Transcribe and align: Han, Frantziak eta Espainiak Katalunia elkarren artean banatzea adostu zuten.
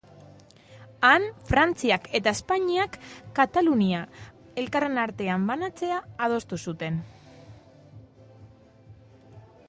Han, 1.07 1.25
Frantziak 1.49 2.07
eta 2.19 2.31
Espainiak 2.37 2.95
Katalunia 3.39 3.99
elkarren 4.61 4.97
artean 5.01 5.45
banatzea 5.51 5.99
adostu 6.29 6.59
zuten. 6.71 6.97